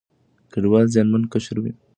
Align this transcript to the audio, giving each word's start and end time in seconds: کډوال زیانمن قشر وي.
کډوال 0.51 0.85
زیانمن 0.93 1.23
قشر 1.33 1.57
وي. 1.63 1.71